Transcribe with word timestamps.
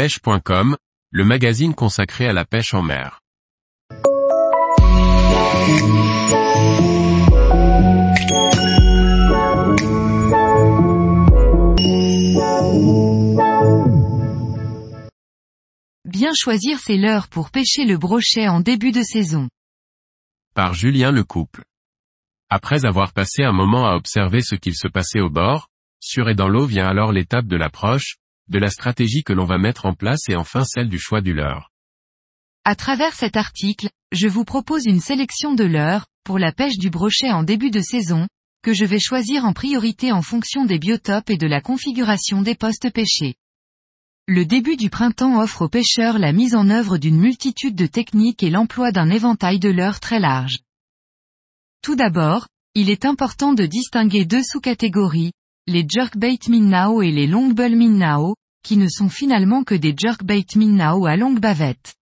pêche.com, 0.00 0.78
le 1.10 1.24
magazine 1.26 1.74
consacré 1.74 2.26
à 2.26 2.32
la 2.32 2.46
pêche 2.46 2.72
en 2.72 2.80
mer. 2.80 3.20
Bien 16.06 16.30
choisir 16.34 16.78
ses 16.78 16.96
leurres 16.96 17.28
pour 17.28 17.50
pêcher 17.50 17.84
le 17.84 17.98
brochet 17.98 18.48
en 18.48 18.60
début 18.60 18.92
de 18.92 19.02
saison. 19.02 19.50
Par 20.54 20.72
Julien 20.72 21.12
Lecouple. 21.12 21.62
Après 22.48 22.86
avoir 22.86 23.12
passé 23.12 23.44
un 23.44 23.52
moment 23.52 23.86
à 23.86 23.96
observer 23.96 24.40
ce 24.40 24.54
qu'il 24.54 24.74
se 24.74 24.88
passait 24.88 25.20
au 25.20 25.28
bord, 25.28 25.68
sur 26.00 26.30
et 26.30 26.34
dans 26.34 26.48
l'eau 26.48 26.64
vient 26.64 26.86
alors 26.86 27.12
l'étape 27.12 27.44
de 27.44 27.56
l'approche, 27.56 28.16
de 28.50 28.58
la 28.58 28.68
stratégie 28.68 29.22
que 29.22 29.32
l'on 29.32 29.44
va 29.44 29.58
mettre 29.58 29.86
en 29.86 29.94
place 29.94 30.28
et 30.28 30.36
enfin 30.36 30.64
celle 30.64 30.88
du 30.88 30.98
choix 30.98 31.20
du 31.20 31.32
leurre. 31.32 31.70
À 32.64 32.74
travers 32.74 33.14
cet 33.14 33.36
article, 33.36 33.88
je 34.12 34.28
vous 34.28 34.44
propose 34.44 34.84
une 34.86 35.00
sélection 35.00 35.54
de 35.54 35.64
leurres, 35.64 36.06
pour 36.24 36.38
la 36.38 36.52
pêche 36.52 36.76
du 36.76 36.90
brochet 36.90 37.30
en 37.30 37.42
début 37.42 37.70
de 37.70 37.80
saison, 37.80 38.28
que 38.62 38.74
je 38.74 38.84
vais 38.84 38.98
choisir 38.98 39.44
en 39.44 39.52
priorité 39.52 40.12
en 40.12 40.20
fonction 40.20 40.64
des 40.64 40.78
biotopes 40.78 41.30
et 41.30 41.38
de 41.38 41.46
la 41.46 41.60
configuration 41.60 42.42
des 42.42 42.54
postes 42.54 42.92
pêchés. 42.92 43.34
Le 44.28 44.44
début 44.44 44.76
du 44.76 44.90
printemps 44.90 45.40
offre 45.40 45.62
aux 45.62 45.68
pêcheurs 45.68 46.18
la 46.18 46.32
mise 46.32 46.54
en 46.54 46.68
œuvre 46.68 46.98
d'une 46.98 47.18
multitude 47.18 47.74
de 47.74 47.86
techniques 47.86 48.42
et 48.42 48.50
l'emploi 48.50 48.92
d'un 48.92 49.10
éventail 49.10 49.58
de 49.58 49.70
leurres 49.70 50.00
très 50.00 50.20
large. 50.20 50.58
Tout 51.82 51.96
d'abord, 51.96 52.46
il 52.74 52.90
est 52.90 53.06
important 53.06 53.54
de 53.54 53.64
distinguer 53.64 54.26
deux 54.26 54.42
sous-catégories, 54.42 55.32
les 55.66 55.86
jerkbait 55.88 56.38
minnao 56.48 57.02
et 57.02 57.10
les 57.10 57.26
longbull 57.26 57.74
minnao, 57.74 58.36
qui 58.62 58.76
ne 58.76 58.88
sont 58.88 59.08
finalement 59.08 59.64
que 59.64 59.74
des 59.74 59.94
jerkbait 59.96 60.46
minnao 60.56 61.06
à 61.06 61.16
longue 61.16 61.40
bavette. 61.40 61.94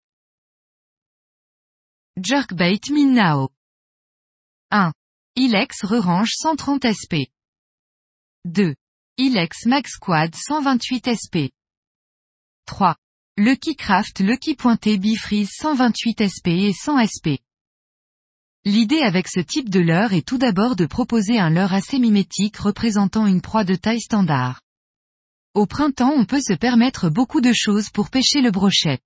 Jerkbait 2.16 2.80
minnao 2.90 3.50
1. 4.70 4.92
Ilex 5.36 5.84
Rerange 5.84 6.32
130 6.34 6.84
SP 6.90 7.30
2. 8.44 8.74
Ilex 9.18 9.66
Max 9.66 9.96
Quad 9.96 10.34
128 10.34 11.14
SP 11.14 11.36
3. 12.66 12.96
Lucky 13.36 13.76
Craft 13.76 14.20
Lucky 14.20 14.56
Pointé 14.56 14.98
Bifreeze 14.98 15.50
128 15.60 16.28
SP 16.28 16.48
et 16.48 16.72
100 16.72 17.06
SP 17.06 17.26
L'idée 18.64 19.00
avec 19.00 19.28
ce 19.28 19.40
type 19.40 19.70
de 19.70 19.80
leurre 19.80 20.12
est 20.12 20.26
tout 20.26 20.38
d'abord 20.38 20.76
de 20.76 20.86
proposer 20.86 21.38
un 21.38 21.48
leurre 21.48 21.72
assez 21.72 21.98
mimétique 21.98 22.56
représentant 22.56 23.26
une 23.26 23.40
proie 23.40 23.64
de 23.64 23.76
taille 23.76 24.00
standard. 24.00 24.60
Au 25.54 25.66
printemps 25.66 26.12
on 26.14 26.24
peut 26.24 26.40
se 26.40 26.52
permettre 26.52 27.10
beaucoup 27.10 27.40
de 27.40 27.52
choses 27.52 27.90
pour 27.90 28.10
pêcher 28.10 28.40
le 28.40 28.50
brochet. 28.50 28.98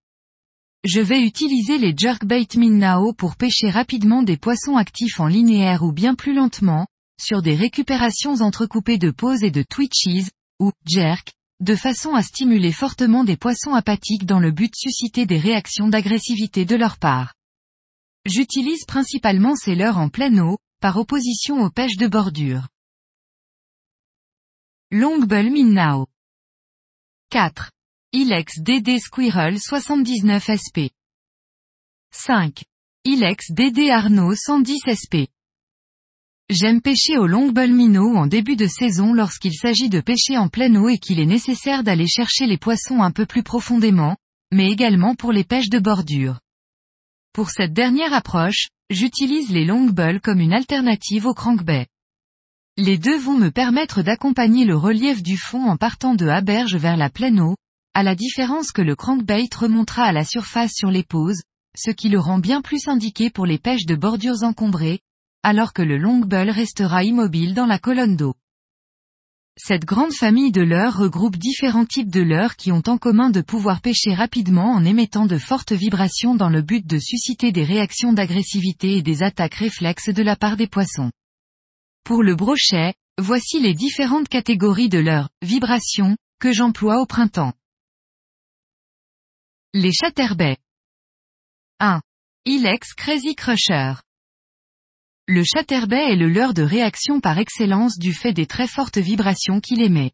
Je 0.85 1.01
vais 1.01 1.23
utiliser 1.23 1.79
les 1.79 1.95
jerkbait 1.97 2.49
Minnao 2.57 3.13
pour 3.13 3.37
pêcher 3.37 3.71
rapidement 3.71 4.25
des 4.25 4.37
poissons 4.37 4.77
actifs 4.77 5.21
en 5.21 5.29
linéaire 5.29 5.85
ou 5.85 5.93
bien 5.93 6.17
plus 6.17 6.35
lentement, 6.35 6.89
sur 7.21 7.41
des 7.41 7.55
récupérations 7.55 8.41
entrecoupées 8.41 8.99
de 8.99 9.11
pauses 9.11 9.45
et 9.45 9.53
de 9.53 9.63
twitches, 9.63 10.31
ou 10.59 10.73
jerk, 10.85 11.33
de 11.61 11.77
façon 11.77 12.15
à 12.15 12.23
stimuler 12.23 12.73
fortement 12.73 13.23
des 13.23 13.37
poissons 13.37 13.75
apathiques 13.75 14.27
dans 14.27 14.41
le 14.41 14.51
but 14.51 14.73
de 14.73 14.77
susciter 14.77 15.25
des 15.25 15.39
réactions 15.39 15.89
d'agressivité 15.89 16.65
de 16.65 16.75
leur 16.75 16.99
part. 16.99 17.35
J'utilise 18.27 18.85
principalement 18.85 19.55
ces 19.55 19.77
leurres 19.77 19.99
en 19.99 20.09
pleine 20.09 20.41
eau, 20.41 20.59
par 20.81 20.97
opposition 20.97 21.63
aux 21.63 21.71
pêches 21.71 21.97
de 21.97 22.09
bordure. 22.09 22.67
Longbull 24.91 25.51
Minnao 25.51 26.07
4. 27.33 27.71
Ilex 28.13 28.61
DD 28.61 28.99
Squirrel 28.99 29.59
79 29.59 30.51
SP 30.53 30.93
5. 32.15 32.63
Ilex 33.07 33.53
DD 33.53 33.89
Arnaud 33.89 34.35
110 34.35 34.81
SP 34.85 35.33
J'aime 36.51 36.83
pêcher 36.83 37.17
au 37.17 37.27
longbull 37.27 37.73
minnow 37.73 38.17
en 38.17 38.27
début 38.27 38.57
de 38.57 38.67
saison 38.67 39.15
lorsqu'il 39.15 39.55
s'agit 39.55 39.89
de 39.89 40.03
pêcher 40.03 40.37
en 40.37 40.49
pleine 40.49 40.77
eau 40.77 40.91
et 40.91 40.99
qu'il 40.99 41.21
est 41.21 41.25
nécessaire 41.25 41.83
d'aller 41.83 42.07
chercher 42.07 42.45
les 42.45 42.59
poissons 42.59 43.01
un 43.01 43.11
peu 43.11 43.25
plus 43.25 43.43
profondément, 43.43 44.19
mais 44.53 44.71
également 44.71 45.15
pour 45.15 45.33
les 45.33 45.45
pêches 45.45 45.71
de 45.71 45.79
bordure. 45.79 46.39
Pour 47.33 47.49
cette 47.49 47.73
dernière 47.73 48.13
approche, 48.13 48.69
j'utilise 48.91 49.49
les 49.49 49.65
longbulls 49.65 50.21
comme 50.21 50.41
une 50.41 50.53
alternative 50.53 51.25
au 51.25 51.33
crankbait. 51.33 51.87
Les 52.79 52.97
deux 52.97 53.19
vont 53.19 53.37
me 53.37 53.51
permettre 53.51 54.01
d'accompagner 54.01 54.65
le 54.65 54.79
relief 54.79 55.23
du 55.23 55.37
fond 55.37 55.67
en 55.67 55.77
partant 55.77 56.15
de 56.15 56.27
Haberge 56.27 56.77
vers 56.77 56.97
la 56.97 57.11
pleine 57.11 57.39
eau, 57.39 57.55
à 57.93 58.03
la 58.03 58.15
différence 58.15 58.73
que 58.73 58.81
le 58.81 58.97
crankbait 58.97 59.51
remontera 59.55 60.05
à 60.05 60.13
la 60.13 60.25
surface 60.25 60.73
sur 60.73 60.91
les 60.91 61.03
pauses, 61.03 61.43
ce 61.77 61.91
qui 61.91 62.09
le 62.09 62.19
rend 62.19 62.39
bien 62.39 62.63
plus 62.63 62.89
indiqué 62.89 63.29
pour 63.29 63.45
les 63.45 63.59
pêches 63.59 63.85
de 63.85 63.95
bordures 63.95 64.43
encombrées, 64.43 65.01
alors 65.43 65.75
que 65.75 65.83
le 65.83 65.99
longbull 65.99 66.49
restera 66.49 67.05
immobile 67.05 67.53
dans 67.53 67.67
la 67.67 67.79
colonne 67.79 68.17
d'eau. 68.17 68.37
Cette 69.59 69.85
grande 69.85 70.15
famille 70.15 70.51
de 70.51 70.63
leurres 70.63 70.97
regroupe 70.97 71.37
différents 71.37 71.85
types 71.85 72.11
de 72.11 72.23
leurres 72.23 72.57
qui 72.57 72.73
ont 72.73 72.83
en 72.87 72.97
commun 72.97 73.29
de 73.29 73.43
pouvoir 73.43 73.83
pêcher 73.83 74.15
rapidement 74.15 74.73
en 74.73 74.83
émettant 74.83 75.27
de 75.27 75.37
fortes 75.37 75.73
vibrations 75.73 76.35
dans 76.35 76.49
le 76.49 76.63
but 76.63 76.87
de 76.87 76.99
susciter 76.99 77.53
des 77.53 77.65
réactions 77.65 78.15
d'agressivité 78.15 78.97
et 78.97 79.03
des 79.03 79.23
attaques 79.23 79.57
réflexes 79.57 80.09
de 80.09 80.23
la 80.23 80.37
part 80.37 80.57
des 80.57 80.69
poissons. 80.69 81.11
Pour 82.05 82.25
le 82.25 82.35
brochet, 82.35 82.95
voici 83.17 83.61
les 83.61 83.75
différentes 83.75 84.29
catégories 84.29 84.89
de 84.89 84.99
leurres, 84.99 85.31
vibrations, 85.41 86.17
que 86.41 86.53
j'emploie 86.53 87.01
au 87.01 87.07
printemps. 87.07 87.53
Les 89.73 89.93
chatterbait. 89.93 90.57
1. 91.79 92.01
Ilex 92.45 92.95
Crazy 92.95 93.37
Crusher. 93.37 93.95
Le 95.29 95.45
chatterbait 95.45 96.13
est 96.13 96.17
le 96.17 96.29
leurre 96.29 96.55
de 96.55 96.63
réaction 96.63 97.21
par 97.21 97.39
excellence 97.39 97.97
du 97.99 98.13
fait 98.13 98.33
des 98.33 98.47
très 98.47 98.67
fortes 98.67 98.99
vibrations 98.99 99.61
qu'il 99.61 99.81
émet. 99.81 100.11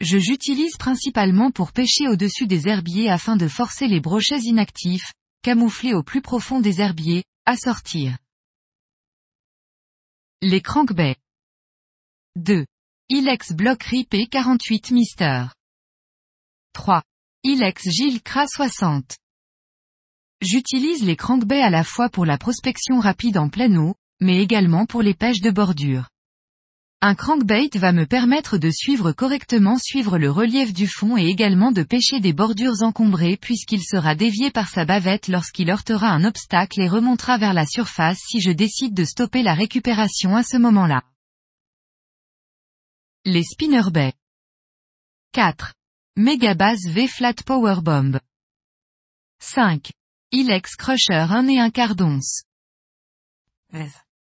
Je 0.00 0.18
j'utilise 0.18 0.76
principalement 0.78 1.52
pour 1.52 1.70
pêcher 1.70 2.08
au-dessus 2.08 2.48
des 2.48 2.66
herbiers 2.66 3.08
afin 3.08 3.36
de 3.36 3.46
forcer 3.46 3.86
les 3.86 4.00
brochets 4.00 4.40
inactifs, 4.40 5.12
camouflés 5.42 5.94
au 5.94 6.02
plus 6.02 6.22
profond 6.22 6.60
des 6.60 6.80
herbiers, 6.80 7.22
à 7.46 7.56
sortir. 7.56 8.18
Les 10.40 10.60
crankbaits. 10.60 11.16
2. 12.36 12.64
Ilex 13.08 13.54
Block 13.54 13.82
Ripé 13.82 14.28
48 14.28 14.92
Mister. 14.92 15.46
3. 16.74 17.02
Ilex 17.42 17.88
Gilles 17.90 18.22
Cra 18.22 18.46
60. 18.46 19.16
J'utilise 20.40 21.02
les 21.02 21.16
crankbaits 21.16 21.60
à 21.60 21.70
la 21.70 21.82
fois 21.82 22.08
pour 22.08 22.24
la 22.24 22.38
prospection 22.38 23.00
rapide 23.00 23.36
en 23.36 23.48
pleine 23.48 23.78
eau, 23.78 23.96
mais 24.20 24.40
également 24.40 24.86
pour 24.86 25.02
les 25.02 25.14
pêches 25.14 25.40
de 25.40 25.50
bordure. 25.50 26.08
Un 27.00 27.14
crankbait 27.14 27.70
va 27.76 27.92
me 27.92 28.06
permettre 28.06 28.58
de 28.58 28.70
suivre 28.72 29.12
correctement 29.12 29.78
suivre 29.78 30.18
le 30.18 30.32
relief 30.32 30.72
du 30.72 30.88
fond 30.88 31.16
et 31.16 31.26
également 31.26 31.70
de 31.70 31.84
pêcher 31.84 32.18
des 32.18 32.32
bordures 32.32 32.82
encombrées 32.82 33.36
puisqu'il 33.36 33.84
sera 33.84 34.16
dévié 34.16 34.50
par 34.50 34.68
sa 34.68 34.84
bavette 34.84 35.28
lorsqu'il 35.28 35.70
heurtera 35.70 36.08
un 36.08 36.24
obstacle 36.24 36.80
et 36.80 36.88
remontera 36.88 37.38
vers 37.38 37.52
la 37.52 37.66
surface 37.66 38.18
si 38.26 38.40
je 38.40 38.50
décide 38.50 38.94
de 38.94 39.04
stopper 39.04 39.44
la 39.44 39.54
récupération 39.54 40.34
à 40.34 40.42
ce 40.42 40.56
moment-là. 40.56 41.04
Les 43.24 43.44
spinnerbaits. 43.44 44.14
4. 45.34 45.74
Megabass 46.16 46.80
V 46.88 47.06
Flat 47.06 47.34
Power 47.46 47.76
Bomb. 47.80 48.18
5. 49.38 49.92
Ilex 50.32 50.74
Crusher 50.74 51.26
1 51.30 51.46
et 51.46 51.60
1 51.60 51.70
quart 51.70 51.94
d'once. 51.94 52.42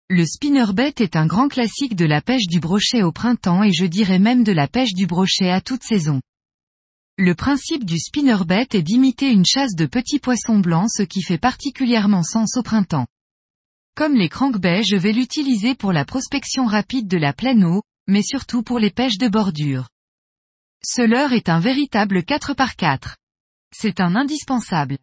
Le 0.10 0.24
spinnerbait 0.24 0.94
est 1.00 1.16
un 1.16 1.26
grand 1.26 1.48
classique 1.48 1.96
de 1.96 2.06
la 2.06 2.22
pêche 2.22 2.46
du 2.46 2.60
brochet 2.60 3.02
au 3.02 3.12
printemps 3.12 3.64
et 3.64 3.74
je 3.74 3.86
dirais 3.86 4.20
même 4.20 4.44
de 4.44 4.52
la 4.52 4.68
pêche 4.68 4.94
du 4.94 5.08
brochet 5.08 5.50
à 5.50 5.62
toute 5.62 5.82
saison. 5.82 6.22
Le 7.18 7.34
principe 7.34 7.86
du 7.86 7.98
spinnerbait 7.98 8.68
est 8.72 8.84
d'imiter 8.84 9.32
une 9.32 9.48
chasse 9.48 9.74
de 9.74 9.88
petits 9.88 10.20
poissons 10.20 10.60
blancs 10.60 10.92
ce 10.96 11.02
qui 11.02 11.24
fait 11.24 11.40
particulièrement 11.40 12.22
sens 12.22 12.56
au 12.56 12.62
printemps. 12.62 13.08
Comme 13.96 14.14
les 14.14 14.30
crankbaits 14.30 14.84
je 14.84 14.96
vais 14.96 15.12
l'utiliser 15.12 15.74
pour 15.74 15.92
la 15.92 16.06
prospection 16.06 16.66
rapide 16.66 17.08
de 17.08 17.18
la 17.18 17.34
pleine 17.34 17.64
eau, 17.64 17.82
mais 18.06 18.22
surtout 18.22 18.62
pour 18.62 18.78
les 18.78 18.92
pêches 18.92 19.18
de 19.18 19.28
bordure. 19.28 19.90
Ce 20.84 21.02
leurre 21.02 21.34
est 21.34 21.50
un 21.50 21.60
véritable 21.60 22.24
4 22.24 22.54
par 22.54 22.76
4. 22.76 23.18
C'est 23.74 24.00
un 24.00 24.16
indispensable. 24.16 25.00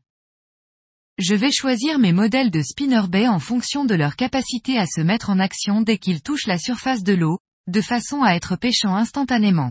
Je 1.18 1.34
vais 1.34 1.52
choisir 1.52 1.98
mes 1.98 2.12
modèles 2.12 2.50
de 2.50 2.62
spinnerbait 2.62 3.28
en 3.28 3.38
fonction 3.38 3.84
de 3.84 3.94
leur 3.94 4.16
capacité 4.16 4.78
à 4.78 4.86
se 4.86 5.00
mettre 5.00 5.28
en 5.28 5.38
action 5.38 5.82
dès 5.82 5.98
qu'ils 5.98 6.22
touchent 6.22 6.46
la 6.46 6.58
surface 6.58 7.02
de 7.02 7.12
l'eau, 7.12 7.38
de 7.66 7.80
façon 7.80 8.22
à 8.22 8.32
être 8.32 8.56
pêchant 8.56 8.96
instantanément. 8.96 9.70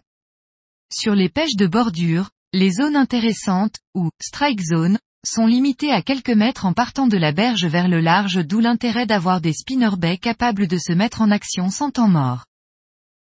Sur 0.93 1.15
les 1.15 1.29
pêches 1.29 1.55
de 1.55 1.67
bordure, 1.67 2.29
les 2.53 2.71
zones 2.71 2.95
intéressantes, 2.95 3.77
ou 3.95 4.11
strike 4.21 4.61
zone, 4.61 4.99
sont 5.25 5.45
limitées 5.45 5.91
à 5.91 6.01
quelques 6.01 6.29
mètres 6.29 6.65
en 6.65 6.73
partant 6.73 7.07
de 7.07 7.17
la 7.17 7.31
berge 7.31 7.65
vers 7.65 7.87
le 7.87 8.01
large 8.01 8.45
d'où 8.45 8.59
l'intérêt 8.59 9.05
d'avoir 9.05 9.41
des 9.41 9.53
spinnerbaits 9.53 10.19
capables 10.19 10.67
de 10.67 10.77
se 10.77 10.93
mettre 10.93 11.21
en 11.21 11.31
action 11.31 11.69
sans 11.69 11.91
temps 11.91 12.09
mort. 12.09 12.45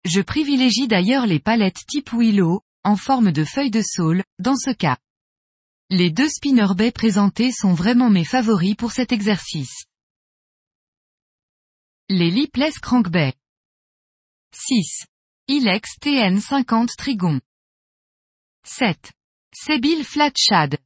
Je 0.05 0.21
privilégie 0.21 0.88
d'ailleurs 0.88 1.25
les 1.25 1.39
palettes 1.39 1.85
type 1.88 2.11
willow, 2.11 2.61
en 2.83 2.97
forme 2.97 3.31
de 3.31 3.45
feuilles 3.45 3.71
de 3.71 3.81
saule, 3.81 4.23
dans 4.39 4.57
ce 4.57 4.71
cas. 4.71 4.97
Les 5.95 6.10
deux 6.10 6.28
spinnerbait 6.28 6.92
présentés 6.92 7.51
sont 7.51 7.75
vraiment 7.75 8.10
mes 8.10 8.25
favoris 8.25 8.74
pour 8.74 8.92
cet 8.94 9.12
exercice. 9.12 9.86
Les 12.10 12.31
lipless 12.31 12.80
crankbait. 12.80 13.36
6. 14.56 15.06
Ilex 15.50 16.00
TN50 16.01 16.95
Trigon. 16.98 17.40
7. 18.66 19.12
Sebil 19.56 20.04
Flat 20.04 20.31
Shad. 20.36 20.80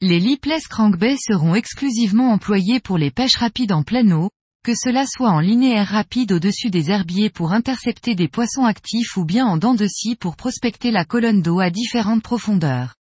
Les 0.00 0.18
lipless 0.18 0.66
crankbait 0.66 1.16
seront 1.16 1.54
exclusivement 1.54 2.32
employés 2.32 2.80
pour 2.80 2.98
les 2.98 3.12
pêches 3.12 3.36
rapides 3.36 3.70
en 3.70 3.84
pleine 3.84 4.12
eau, 4.12 4.28
que 4.64 4.74
cela 4.74 5.06
soit 5.06 5.30
en 5.30 5.38
linéaire 5.38 5.86
rapide 5.86 6.32
au-dessus 6.32 6.70
des 6.70 6.90
herbiers 6.90 7.30
pour 7.30 7.52
intercepter 7.52 8.16
des 8.16 8.26
poissons 8.26 8.64
actifs 8.64 9.16
ou 9.16 9.24
bien 9.24 9.46
en 9.46 9.56
dents 9.56 9.76
de 9.76 9.86
scie 9.86 10.16
pour 10.16 10.34
prospecter 10.34 10.90
la 10.90 11.04
colonne 11.04 11.42
d'eau 11.42 11.60
à 11.60 11.70
différentes 11.70 12.24
profondeurs. 12.24 12.96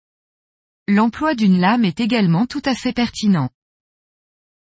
L'emploi 0.89 1.33
d'une 1.33 1.61
lame 1.61 1.85
est 1.85 2.01
également 2.01 2.45
tout 2.45 2.61
à 2.65 2.75
fait 2.75 2.91
pertinent. 2.91 3.49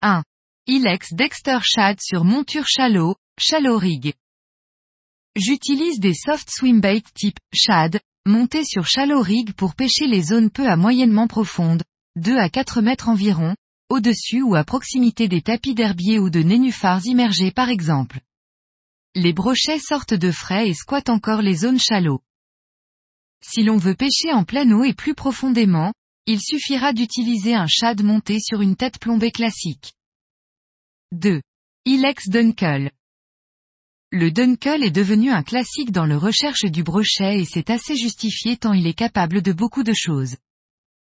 1. 0.03 0.23
Ilex 0.69 1.13
Dexter 1.13 1.59
Shad 1.63 2.01
sur 2.01 2.25
monture 2.25 2.69
shallow, 2.69 3.17
shallow 3.37 3.77
rig. 3.77 4.15
J'utilise 5.35 5.99
des 5.99 6.15
soft 6.15 6.49
swimbait 6.49 7.03
type 7.15 7.41
shad, 7.53 7.99
montés 8.27 8.65
sur 8.65 8.87
shallow 8.87 9.23
rig 9.23 9.55
pour 9.55 9.75
pêcher 9.75 10.07
les 10.07 10.23
zones 10.23 10.51
peu 10.51 10.69
à 10.69 10.77
moyennement 10.77 11.27
profondes, 11.27 11.83
2 12.15 12.37
à 12.37 12.49
4 12.49 12.81
mètres 12.81 13.09
environ, 13.09 13.57
au-dessus 13.89 14.43
ou 14.43 14.55
à 14.55 14.63
proximité 14.63 15.27
des 15.27 15.43
tapis 15.43 15.75
d'herbier 15.75 16.21
ou 16.21 16.31
de 16.31 16.45
nénuphars 16.45 17.05
immergés 17.07 17.51
par 17.51 17.71
exemple. 17.71 18.21
Les 19.17 19.33
brochets 19.33 19.81
sortent 19.81 20.15
de 20.15 20.31
frais 20.31 20.69
et 20.69 20.75
squattent 20.75 21.11
encore 21.11 21.43
les 21.43 21.57
zones 21.57 21.81
shallow. 21.81 22.21
Si 23.45 23.65
l'on 23.65 23.79
veut 23.79 23.97
pêcher 23.97 24.33
en 24.33 24.45
pleine 24.45 24.73
eau 24.73 24.85
et 24.85 24.95
plus 24.95 25.15
profondément, 25.15 25.93
il 26.27 26.41
suffira 26.41 26.95
d'utiliser 26.95 27.55
un 27.55 27.67
shad 27.67 28.03
monté 28.03 28.41
sur 28.41 28.63
une 28.63 28.77
tête 28.77 28.99
plombée 28.99 29.31
classique. 29.31 29.93
2. 31.13 31.43
Ilex 31.85 32.31
Dunkel. 32.31 32.91
Le 34.11 34.31
Dunkel 34.31 34.85
est 34.85 34.91
devenu 34.91 35.31
un 35.31 35.43
classique 35.43 35.93
dans 35.93 36.07
le 36.07 36.17
recherche 36.17 36.65
du 36.65 36.83
brochet 36.83 37.41
et 37.41 37.45
c'est 37.45 37.69
assez 37.69 37.95
justifié 37.95 38.57
tant 38.57 38.73
il 38.73 38.87
est 38.87 38.95
capable 38.95 39.43
de 39.43 39.53
beaucoup 39.53 39.83
de 39.83 39.93
choses. 39.93 40.37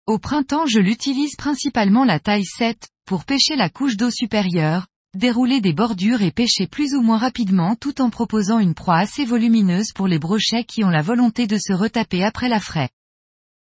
Au 0.07 0.19
printemps 0.19 0.67
je 0.67 0.81
l'utilise 0.81 1.37
principalement 1.37 2.05
la 2.05 2.19
taille 2.19 2.45
7, 2.45 2.89
pour 3.05 3.25
pêcher 3.25 3.55
la 3.55 3.71
couche 3.71 3.97
d'eau 3.97 4.11
supérieure, 4.11 4.89
dérouler 5.15 5.61
des 5.61 5.73
bordures 5.73 6.23
et 6.23 6.33
pêcher 6.33 6.67
plus 6.67 6.95
ou 6.95 7.01
moins 7.01 7.19
rapidement 7.19 7.77
tout 7.77 8.01
en 8.01 8.11
proposant 8.11 8.59
une 8.59 8.75
proie 8.75 8.99
assez 8.99 9.25
volumineuse 9.25 9.93
pour 9.95 10.09
les 10.09 10.19
brochets 10.19 10.65
qui 10.65 10.83
ont 10.83 10.91
la 10.91 11.03
volonté 11.03 11.47
de 11.47 11.59
se 11.59 11.73
retaper 11.73 12.25
après 12.25 12.49
la 12.49 12.59
fraie. 12.59 12.91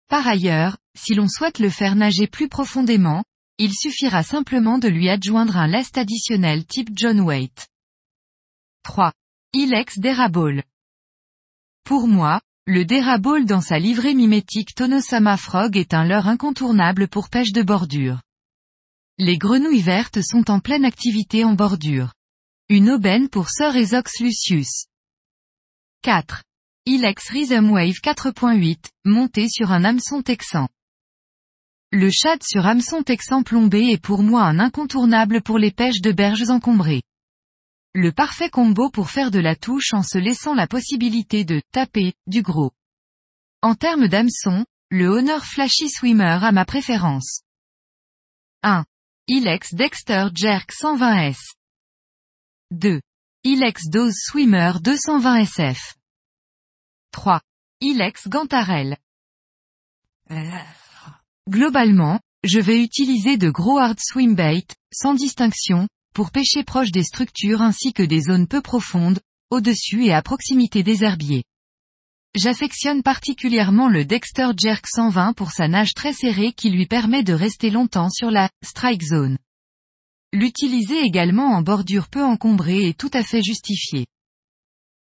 Par 0.08 0.28
ailleurs, 0.28 0.78
si 0.96 1.16
l'on 1.16 1.28
souhaite 1.28 1.60
le 1.60 1.70
faire 1.70 1.96
nager 1.96 2.28
plus 2.28 2.50
profondément, 2.50 3.24
il 3.58 3.74
suffira 3.74 4.24
simplement 4.24 4.80
de 4.80 4.88
lui 4.88 5.10
adjoindre 5.10 5.58
un 5.58 5.68
lest 5.68 5.98
additionnel 5.98 6.66
type 6.66 6.90
John 6.94 7.20
Waite. 7.22 7.68
3. 8.84 9.14
Ilex 9.54 10.00
Deraball. 10.00 10.64
Pour 11.84 12.08
moi, 12.08 12.42
le 12.66 12.86
Deraball 12.86 13.46
dans 13.46 13.62
sa 13.62 13.78
livrée 13.78 14.14
mimétique 14.14 14.74
Tonosama 14.74 15.38
Frog 15.38 15.78
est 15.78 15.94
un 15.94 16.06
leurre 16.06 16.28
incontournable 16.28 17.08
pour 17.08 17.30
pêche 17.30 17.52
de 17.52 17.62
bordure. 17.62 18.22
Les 19.20 19.38
grenouilles 19.38 19.82
vertes 19.82 20.22
sont 20.22 20.50
en 20.50 20.60
pleine 20.60 20.86
activité 20.86 21.44
en 21.44 21.54
bordure. 21.54 22.14
Une 22.70 22.90
aubaine 22.90 23.30
pour 23.30 23.50
Sir 23.50 23.76
Esox 23.76 24.20
Lucius. 24.20 24.88
4. 26.02 26.44
Ilex 26.86 27.30
Rhythm 27.30 27.72
Wave 27.72 28.02
4.8, 28.04 28.90
monté 29.06 29.48
sur 29.48 29.72
un 29.72 29.86
hameçon 29.86 30.22
texan. 30.22 30.68
Le 31.94 32.10
shad 32.10 32.44
sur 32.44 32.66
hameçon 32.66 33.04
texan 33.04 33.42
plombé 33.42 33.92
est 33.92 34.02
pour 34.02 34.22
moi 34.22 34.44
un 34.44 34.60
incontournable 34.60 35.42
pour 35.42 35.58
les 35.58 35.72
pêches 35.72 36.02
de 36.02 36.12
berges 36.12 36.50
encombrées. 36.50 37.02
Le 37.94 38.12
parfait 38.12 38.50
combo 38.50 38.90
pour 38.90 39.12
faire 39.12 39.32
de 39.32 39.40
la 39.40 39.56
touche 39.56 39.94
en 39.94 40.04
se 40.04 40.18
laissant 40.18 40.54
la 40.54 40.68
possibilité 40.68 41.46
de 41.46 41.62
taper 41.72 42.16
du 42.28 42.42
gros. 42.42 42.72
En 43.62 43.76
termes 43.76 44.10
d'hameçon, 44.10 44.66
le 44.92 45.08
Honor 45.08 45.46
Flashy 45.46 45.90
Swimmer 45.90 46.40
a 46.42 46.52
ma 46.52 46.66
préférence. 46.66 47.44
1. 48.64 48.84
Ilex 49.30 49.74
Dexter 49.74 50.28
Jerk 50.36 50.74
120S. 50.74 51.54
2. 52.72 53.00
Ilex 53.46 53.84
Dose 53.88 54.16
Swimmer 54.18 54.74
220 54.82 55.44
SF. 55.44 55.96
3. 57.14 57.42
Ilex 57.80 58.28
Gantarelle. 58.28 58.98
Globalement, 61.48 62.20
je 62.44 62.60
vais 62.60 62.82
utiliser 62.82 63.38
de 63.38 63.52
gros 63.52 63.78
hard 63.78 64.00
swim 64.02 64.34
bait, 64.34 64.66
sans 64.92 65.14
distinction, 65.14 65.88
pour 66.16 66.32
pêcher 66.32 66.64
proche 66.64 66.92
des 66.92 67.04
structures 67.04 67.62
ainsi 67.62 67.94
que 67.94 68.02
des 68.02 68.22
zones 68.22 68.48
peu 68.48 68.62
profondes, 68.62 69.20
au-dessus 69.52 70.06
et 70.06 70.14
à 70.14 70.24
proximité 70.24 70.82
des 70.82 71.04
herbiers. 71.04 71.44
J'affectionne 72.36 73.04
particulièrement 73.04 73.90
le 73.90 74.06
Dexter 74.06 74.50
Jerk 74.58 74.88
120 74.88 75.34
pour 75.34 75.52
sa 75.52 75.68
nage 75.68 75.94
très 75.94 76.14
serrée 76.14 76.52
qui 76.52 76.72
lui 76.72 76.88
permet 76.88 77.22
de 77.22 77.34
rester 77.34 77.70
longtemps 77.70 78.10
sur 78.10 78.32
la 78.32 78.50
strike 78.64 79.04
zone. 79.04 79.38
L'utiliser 80.34 81.02
également 81.02 81.52
en 81.52 81.62
bordure 81.62 82.08
peu 82.08 82.24
encombrée 82.24 82.90
est 82.90 82.98
tout 82.98 83.12
à 83.14 83.22
fait 83.22 83.44
justifié. 83.44 84.08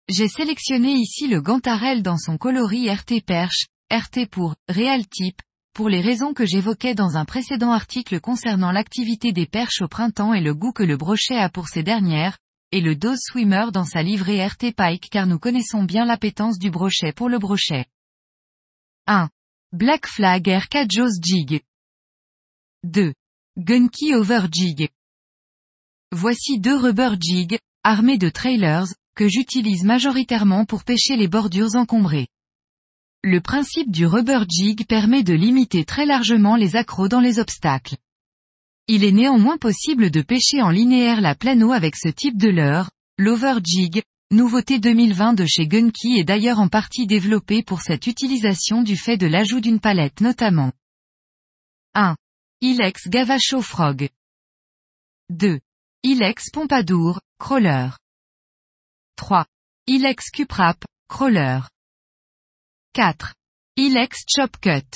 J'ai 0.08 0.28
sélectionné 0.28 0.92
ici 0.92 1.28
le 1.28 1.40
Gantarelle 1.40 2.02
dans 2.02 2.18
son 2.18 2.36
coloris 2.36 2.90
RT 2.90 3.22
Perche, 3.24 3.68
RT 3.90 4.26
pour 4.30 4.54
Real 4.68 5.06
Type, 5.06 5.40
pour 5.72 5.88
les 5.88 6.02
raisons 6.02 6.34
que 6.34 6.44
j'évoquais 6.44 6.94
dans 6.94 7.16
un 7.16 7.24
précédent 7.24 7.72
article 7.72 8.20
concernant 8.20 8.70
l'activité 8.70 9.32
des 9.32 9.46
perches 9.46 9.80
au 9.80 9.88
printemps 9.88 10.34
et 10.34 10.42
le 10.42 10.54
goût 10.54 10.72
que 10.72 10.82
le 10.82 10.98
brochet 10.98 11.38
a 11.38 11.48
pour 11.48 11.68
ces 11.68 11.82
dernières, 11.82 12.38
et 12.70 12.82
le 12.82 12.94
dose 12.94 13.18
swimmer 13.18 13.72
dans 13.72 13.84
sa 13.84 14.02
livrée 14.02 14.46
RT 14.46 14.74
Pike 14.76 15.08
car 15.10 15.26
nous 15.26 15.38
connaissons 15.38 15.84
bien 15.84 16.04
l'appétence 16.04 16.58
du 16.58 16.70
brochet 16.70 17.12
pour 17.12 17.30
le 17.30 17.38
brochet. 17.38 17.86
1. 19.06 19.30
Black 19.72 20.06
Flag 20.06 20.60
Jaws 20.90 21.18
Jig. 21.22 21.62
2. 22.82 23.14
Gunky 23.56 24.14
Over 24.14 24.48
Jig. 24.52 24.90
Voici 26.12 26.60
deux 26.60 26.76
rubber 26.76 27.16
jig, 27.18 27.58
armés 27.82 28.18
de 28.18 28.28
trailers, 28.28 28.86
que 29.14 29.28
j'utilise 29.28 29.84
majoritairement 29.84 30.64
pour 30.64 30.84
pêcher 30.84 31.16
les 31.16 31.28
bordures 31.28 31.76
encombrées. 31.76 32.28
Le 33.22 33.40
principe 33.40 33.90
du 33.90 34.06
rubber 34.06 34.44
jig 34.49 34.87
permet 34.87 35.22
de 35.22 35.32
limiter 35.32 35.84
très 35.84 36.05
largement 36.05 36.56
les 36.56 36.76
accros 36.76 37.08
dans 37.08 37.20
les 37.20 37.38
obstacles. 37.38 37.96
Il 38.86 39.03
est 39.03 39.12
néanmoins 39.12 39.56
possible 39.56 40.10
de 40.10 40.20
pêcher 40.20 40.60
en 40.60 40.69
linéaire 40.69 41.22
la 41.22 41.34
eau 41.62 41.72
avec 41.72 41.96
ce 41.96 42.08
type 42.08 42.36
de 42.36 42.50
leurre, 42.50 42.91
l'over 43.17 43.55
jig, 43.65 44.03
nouveauté 44.31 44.79
2020 44.79 45.32
de 45.32 45.46
chez 45.46 45.67
Gunky 45.67 46.19
est 46.19 46.24
d'ailleurs 46.24 46.58
en 46.58 46.69
partie 46.69 47.06
développé 47.06 47.62
pour 47.62 47.81
cette 47.81 48.06
utilisation 48.06 48.82
du 48.82 48.96
fait 48.96 49.17
de 49.17 49.27
l'ajout 49.27 49.60
d'une 49.60 49.81
palette 49.81 50.20
notamment. 50.20 50.72
1. 51.94 52.15
Ilex 52.60 53.08
Gavacho 53.08 53.62
Frog. 53.62 54.10
2. 55.31 55.60
Ilex 56.03 56.50
Pompadour, 56.50 57.20
Crawler. 57.38 57.88
3. 59.16 59.46
Ilex 59.86 60.30
Cuprap, 60.30 60.84
Crawler. 61.08 61.60
4. 62.94 63.34
Ilex 63.76 64.24
Chop 64.28 64.56
Cut. 64.60 64.86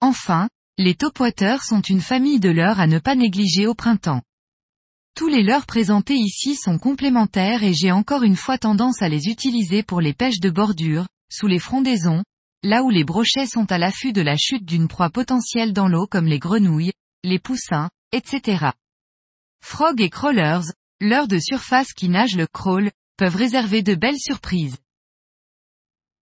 Enfin, 0.00 0.48
les 0.78 0.94
topwaters 0.94 1.62
sont 1.64 1.80
une 1.80 2.02
famille 2.02 2.38
de 2.38 2.50
leurres 2.50 2.80
à 2.80 2.86
ne 2.86 2.98
pas 2.98 3.14
négliger 3.14 3.66
au 3.66 3.74
printemps. 3.74 4.22
Tous 5.14 5.28
les 5.28 5.42
leurres 5.42 5.66
présentés 5.66 6.16
ici 6.16 6.54
sont 6.54 6.78
complémentaires 6.78 7.62
et 7.62 7.72
j'ai 7.72 7.92
encore 7.92 8.24
une 8.24 8.36
fois 8.36 8.58
tendance 8.58 9.00
à 9.00 9.08
les 9.08 9.28
utiliser 9.28 9.82
pour 9.82 10.00
les 10.00 10.14
pêches 10.14 10.40
de 10.40 10.50
bordure, 10.50 11.06
sous 11.30 11.46
les 11.46 11.58
frondaisons, 11.58 12.22
là 12.62 12.82
où 12.82 12.90
les 12.90 13.04
brochets 13.04 13.46
sont 13.46 13.70
à 13.72 13.78
l'affût 13.78 14.12
de 14.12 14.22
la 14.22 14.36
chute 14.36 14.66
d'une 14.66 14.88
proie 14.88 15.10
potentielle 15.10 15.72
dans 15.72 15.88
l'eau 15.88 16.06
comme 16.06 16.26
les 16.26 16.38
grenouilles, 16.38 16.92
les 17.24 17.38
poussins, 17.38 17.88
etc. 18.12 18.70
Frog 19.62 20.00
et 20.00 20.10
crawlers, 20.10 20.72
leurres 21.02 21.28
de 21.28 21.38
surface 21.38 21.92
qui 21.92 22.08
nagent 22.08 22.36
le 22.36 22.46
crawl, 22.46 22.90
peuvent 23.16 23.36
réserver 23.36 23.82
de 23.82 23.94
belles 23.94 24.18
surprises. 24.18 24.78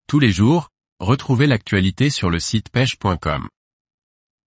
Tous 0.08 0.18
les 0.18 0.32
jours, 0.32 0.70
retrouvez 0.98 1.46
l'actualité 1.46 2.10
sur 2.10 2.30
le 2.30 2.40
site 2.40 2.70
pêche.com. 2.70 3.48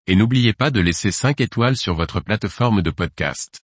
Et 0.07 0.15
n'oubliez 0.15 0.53
pas 0.53 0.71
de 0.71 0.81
laisser 0.81 1.11
5 1.11 1.39
étoiles 1.39 1.77
sur 1.77 1.93
votre 1.93 2.19
plateforme 2.19 2.81
de 2.81 2.91
podcast. 2.91 3.62